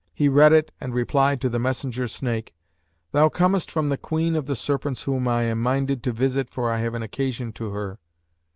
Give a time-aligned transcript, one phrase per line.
[0.15, 2.55] He read it and replied to the messenger snake,
[3.11, 6.71] 'Thou comest from the Queen of the Serpents whom I am minded to visit for
[6.71, 7.99] I have an occasion to her.'